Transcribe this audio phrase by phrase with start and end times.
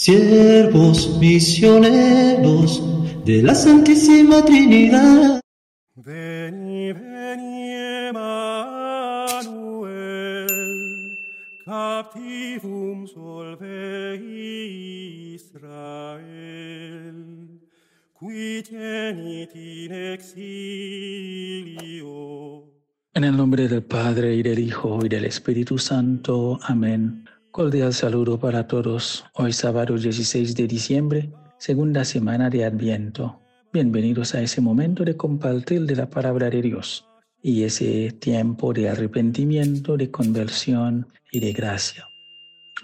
[0.00, 2.82] siervos misioneros
[3.26, 5.42] de la Santísima Trinidad.
[5.94, 7.74] Veni, veni,
[8.08, 8.46] Emmanuel,
[11.66, 14.16] captivum solve
[15.34, 16.40] Israel,
[18.18, 21.10] qui tenit in exilio.
[23.12, 26.58] En el nombre del Padre y del Hijo y del Espíritu Santo.
[26.62, 27.26] Amén.
[27.52, 29.24] Cordial saludo para todos.
[29.34, 33.40] Hoy sábado 16 de diciembre, segunda semana de Adviento.
[33.72, 37.08] Bienvenidos a ese momento de compartir de la palabra de Dios
[37.42, 42.06] y ese tiempo de arrepentimiento, de conversión y de gracia.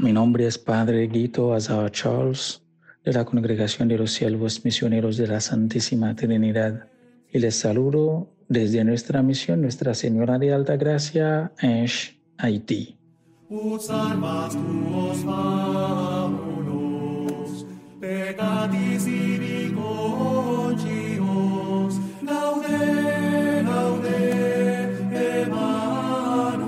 [0.00, 2.60] Mi nombre es Padre Guito Azar Charles
[3.04, 6.88] de la Congregación de los Siervos Misioneros de la Santísima Trinidad
[7.32, 12.96] y les saludo desde nuestra misión Nuestra Señora de Alta Gracia, Ash, Haití.
[13.48, 16.46] Ut armas tuos famulos,
[18.00, 20.80] peccatis ibi conscios,
[22.22, 24.18] laude, laude,
[25.44, 26.66] Emmanuel,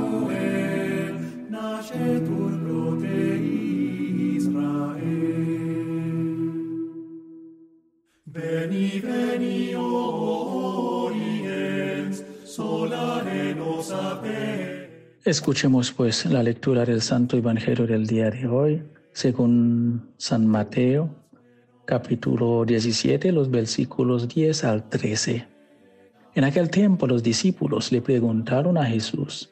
[1.51, 3.23] nascetur pro te
[4.37, 5.09] Israel.
[8.25, 14.78] Veni, veni, o oriens, solare nos apet,
[15.29, 21.15] Escuchemos pues la lectura del Santo Evangelio del día de hoy, según San Mateo,
[21.85, 25.47] capítulo 17, los versículos 10 al 13.
[26.35, 29.51] En aquel tiempo los discípulos le preguntaron a Jesús,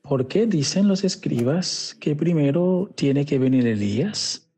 [0.00, 4.48] ¿por qué dicen los escribas que primero tiene que venir Elías?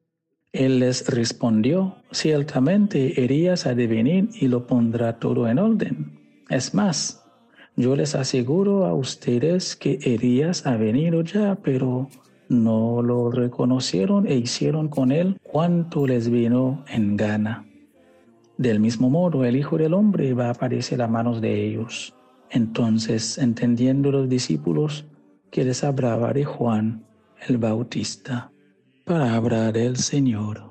[0.53, 6.45] Él les respondió, ciertamente Elías ha de venir y lo pondrá todo en orden.
[6.49, 7.20] Es más,
[7.81, 12.09] yo les aseguro a ustedes que Elías ha venido ya, pero
[12.49, 17.65] no lo reconocieron e hicieron con él cuanto les vino en gana.
[18.59, 22.15] Del mismo modo, el Hijo del Hombre va a aparecer a manos de ellos.
[22.51, 25.07] Entonces, entendiendo los discípulos
[25.51, 27.05] que les hablaba de Juan
[27.49, 28.53] el Bautista.
[29.05, 30.71] Palabra del Señor.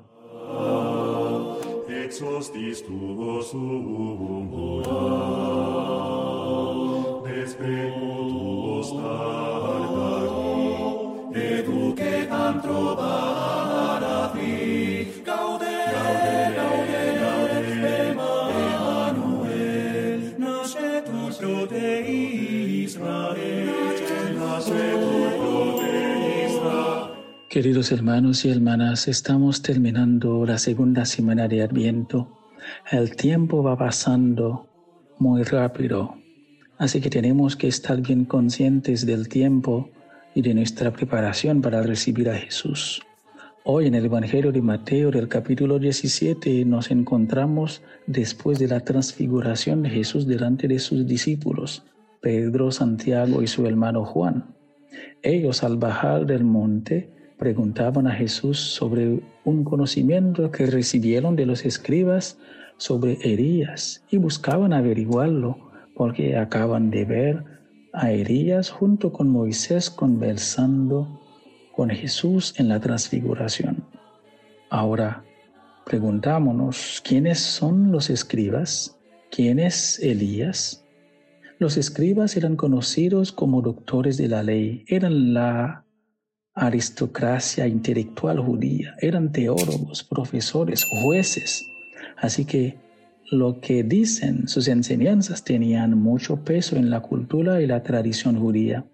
[2.10, 2.82] exostis
[27.48, 32.28] Queridos hermanos y hermanas, estamos terminando la segunda semana de Adviento.
[32.90, 34.68] El tiempo va pasando
[35.18, 36.19] muy rápido,
[36.80, 39.90] así que tenemos que estar bien conscientes del tiempo
[40.34, 43.02] y de nuestra preparación para recibir a Jesús.
[43.64, 49.82] Hoy en el Evangelio de Mateo del capítulo 17 nos encontramos después de la transfiguración
[49.82, 51.84] de Jesús delante de sus discípulos,
[52.22, 54.46] Pedro, Santiago y su hermano Juan.
[55.22, 61.66] Ellos al bajar del monte preguntaban a Jesús sobre un conocimiento que recibieron de los
[61.66, 62.38] escribas
[62.78, 65.69] sobre Elías y buscaban averiguarlo
[66.00, 67.44] porque acaban de ver
[67.92, 71.20] a Elías junto con Moisés conversando
[71.76, 73.84] con Jesús en la transfiguración.
[74.70, 75.22] Ahora,
[75.84, 78.98] preguntámonos, ¿quiénes son los escribas?
[79.30, 80.86] ¿Quién es Elías?
[81.58, 85.84] Los escribas eran conocidos como doctores de la ley, eran la
[86.54, 91.62] aristocracia intelectual judía, eran teólogos, profesores, jueces.
[92.16, 92.78] Así que
[93.30, 98.84] lo que dicen sus enseñanzas tenían mucho peso en la cultura y la tradición judía.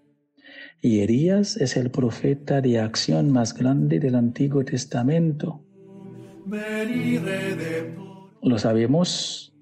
[0.79, 5.63] Y Elías es el profeta de acción más grande del Antiguo Testamento.
[8.43, 9.55] Lo sabemos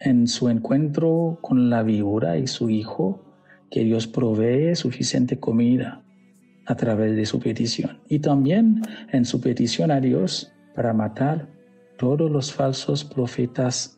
[0.00, 3.22] en su encuentro con la víbora y su hijo,
[3.70, 6.02] que Dios provee suficiente comida
[6.64, 8.00] a través de su petición.
[8.08, 8.80] Y también
[9.12, 11.46] en su petición a Dios para matar
[11.98, 13.97] todos los falsos profetas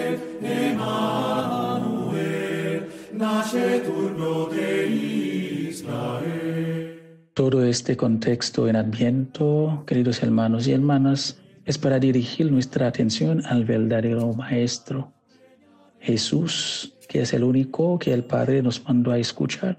[7.35, 13.63] Todo este contexto en Adviento, queridos hermanos y hermanas, es para dirigir nuestra atención al
[13.63, 15.13] verdadero Maestro,
[15.99, 19.77] Jesús, que es el único que el Padre nos mandó a escuchar.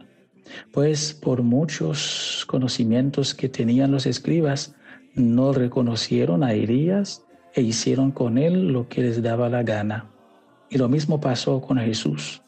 [0.72, 4.76] Pues por muchos conocimientos que tenían los escribas,
[5.16, 7.24] no reconocieron a Elías
[7.54, 10.12] e hicieron con él lo que les daba la gana.
[10.70, 12.42] Y lo mismo pasó con Jesús.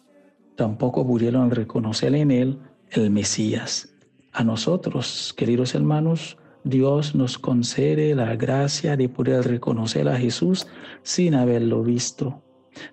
[0.56, 2.58] Tampoco pudieron reconocer en él
[2.90, 3.94] el Mesías.
[4.32, 10.66] A nosotros, queridos hermanos, Dios nos concede la gracia de poder reconocer a Jesús
[11.02, 12.42] sin haberlo visto,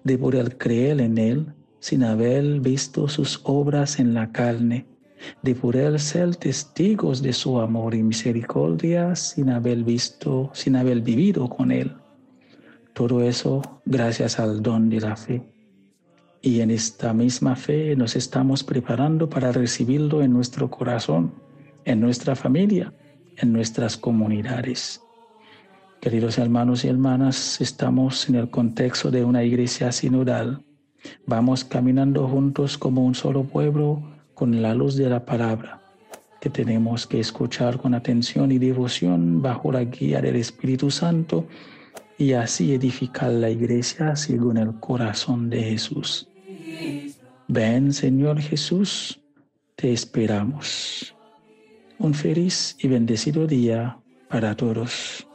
[0.03, 4.85] de poder creer en Él sin haber visto sus obras en la carne,
[5.41, 11.47] de poder ser testigos de su amor y misericordia sin haber visto, sin haber vivido
[11.49, 11.95] con Él.
[12.93, 15.41] Todo eso gracias al don de la fe.
[16.41, 21.33] Y en esta misma fe nos estamos preparando para recibirlo en nuestro corazón,
[21.85, 22.93] en nuestra familia
[23.41, 25.01] en nuestras comunidades.
[25.99, 30.63] Queridos hermanos y hermanas, estamos en el contexto de una iglesia sinodal.
[31.25, 34.01] Vamos caminando juntos como un solo pueblo
[34.33, 35.81] con la luz de la palabra,
[36.39, 41.47] que tenemos que escuchar con atención y devoción bajo la guía del Espíritu Santo
[42.17, 46.30] y así edificar la iglesia según el corazón de Jesús.
[47.53, 49.19] Ven, Señor Jesús,
[49.75, 51.13] te esperamos.
[51.99, 53.99] Un feliz y bendecido día
[54.29, 55.27] para todos.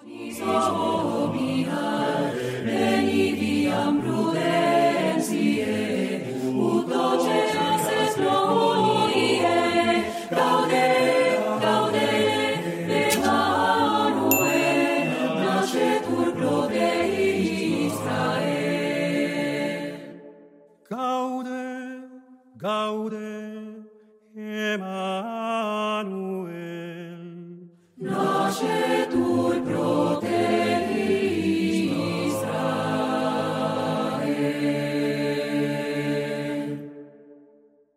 [24.89, 25.36] Ah.